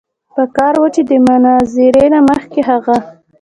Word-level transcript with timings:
پکار 0.35 0.73
وه 0.81 0.89
چې 0.95 1.01
د 1.09 1.11
مناظرې 1.27 2.05
نه 2.13 2.19
مخکښې 2.27 2.61
هغه 2.69 2.97